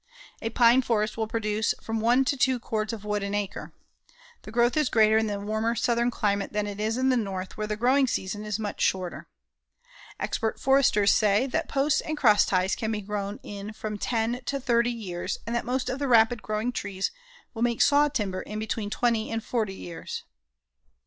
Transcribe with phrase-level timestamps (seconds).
[0.41, 3.71] A pine forest will produce from one to two cords of wood an acre.
[4.41, 7.55] The growth is greater in the warmer southern climate than it is in the North
[7.55, 9.27] where the growing season is much shorter.
[10.19, 14.89] Expert foresters say that posts and crossties can be grown in from ten to thirty
[14.89, 17.11] years and that most of the rapid growing trees
[17.53, 20.23] will make saw timber in between twenty and forty years.